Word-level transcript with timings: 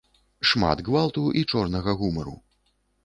Шмат 0.51 0.81
гвалту 0.87 1.23
і 1.41 1.43
чорнага 1.53 1.95
гумару. 2.01 2.35